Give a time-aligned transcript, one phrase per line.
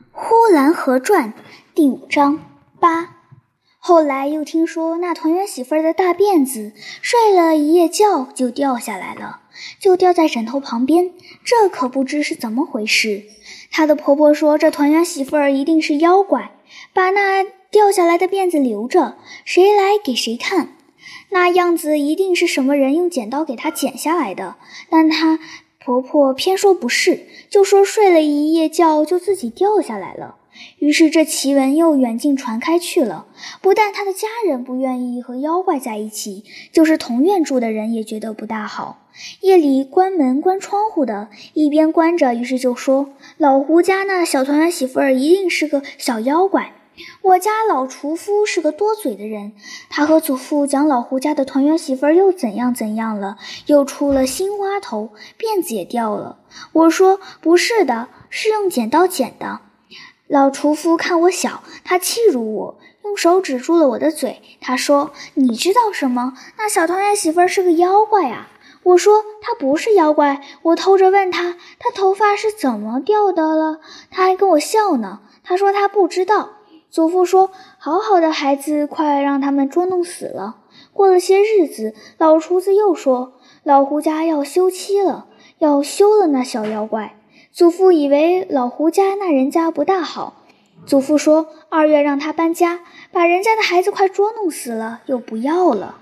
[0.12, 1.32] 《呼兰河传》
[1.74, 2.40] 第五章
[2.80, 3.16] 八。
[3.78, 9.40] 后来又听说那团圆媳妇儿的大辫子睡了一夜觉就掉下来了，
[9.78, 11.12] 就掉在枕头旁边，
[11.44, 13.24] 这可不知是怎么回事。
[13.70, 16.52] 她的婆婆说，这团圆媳妇儿一定是妖怪，
[16.92, 20.76] 把那掉下来的辫子留着，谁来给谁看。
[21.30, 24.56] 那样子一定是什么人用剪刀给她剪下来的，
[24.88, 25.38] 但她。
[25.82, 30.36] 婆婆偏说不是，就说睡了一夜觉就自己掉下来了。
[30.78, 33.26] 于是这奇闻又远近传开去了。
[33.62, 39.06] 不但她的家人不愿意和妖怪在一起，就是同院住的人也觉得不大好。
[39.40, 46.74] 夜里关门关窗户的，一边关着，于是就说老胡家那小团圆媳妇儿一定是个小妖怪。
[47.22, 49.52] 我家老厨夫是个多嘴的人，
[49.88, 53.36] 他和祖父讲老胡家的团圆媳妇儿又怎样怎样了，
[53.66, 56.38] 又出了新花头，辫子也掉了。
[56.72, 59.60] 我说不是的，是用剪刀剪的。
[60.26, 64.40] 老厨夫看我小，他气辱我，用手指住了我的嘴。
[64.60, 66.34] 他说：“你知道什么？
[66.56, 68.48] 那小团圆媳妇儿是个妖怪啊！”
[68.82, 75.20] 我说：“她不是妖怪。”我偷着问他：“她头发是怎么掉的了？”他还跟我笑呢。
[75.42, 76.50] 他说他不知道。
[76.90, 80.56] 祖父说：“好好的孩子，快让他们捉弄死了。”
[80.92, 85.26] 过了些日子，老厨子又说：“老胡家要休妻了，
[85.58, 87.16] 要休了那小妖怪。”
[87.52, 90.42] 祖父以为老胡家那人家不大好，
[90.84, 92.80] 祖父说：“二月让他搬家，
[93.12, 95.98] 把人家的孩子快捉弄死了，又不要了。”